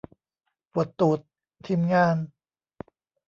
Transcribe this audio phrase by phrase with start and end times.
[0.71, 1.19] ปวดตูด
[1.65, 2.15] ทีมงาน